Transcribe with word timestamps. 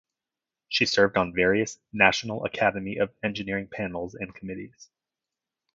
She 0.67 0.87
served 0.87 1.15
on 1.15 1.31
various 1.35 1.77
National 1.93 2.43
Academy 2.43 2.97
of 2.97 3.13
Engineering 3.21 3.67
panels 3.71 4.15
and 4.15 4.33
committees. 4.33 4.89